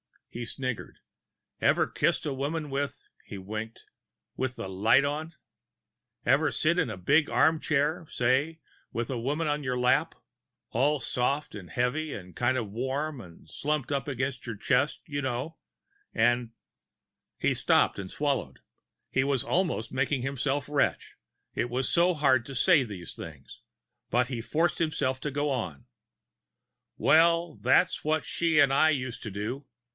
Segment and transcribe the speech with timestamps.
[0.31, 0.97] He sniggered.
[1.59, 3.83] "Ever kiss a woman with" he winked
[4.37, 5.35] "with the light on?
[6.25, 8.61] Ever sit in a big armchair, say,
[8.93, 10.15] with a woman in your lap
[10.69, 15.21] all soft and heavy, and kind of warm, and slumped up against your chest, you
[15.21, 15.57] know,
[16.13, 16.51] and"
[17.45, 18.59] He stopped and swallowed.
[19.11, 21.15] He was almost making himself retch,
[21.53, 23.61] it was so hard to say these things.
[24.09, 25.85] But he forced himself to go on:
[26.97, 29.65] "Well, that's what she and I used to do.